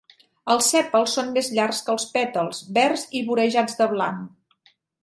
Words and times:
Els 0.53 0.69
sèpals 0.75 1.13
són 1.17 1.29
més 1.35 1.51
llargs 1.57 1.83
que 1.89 1.95
els 1.97 2.09
pètals, 2.17 2.65
verds 2.79 3.07
i 3.21 3.25
vorejats 3.31 3.79
de 3.85 3.93
blanc. 3.97 4.71